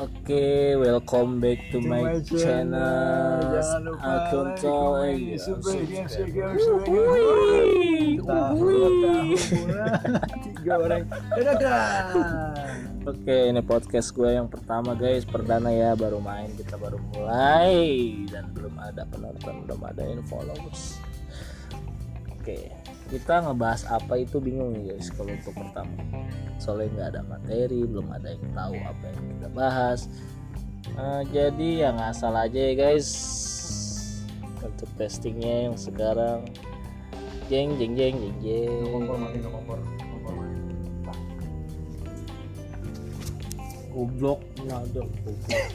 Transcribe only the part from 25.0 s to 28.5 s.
kalau untuk pertama. Soalnya nggak ada materi, belum ada yang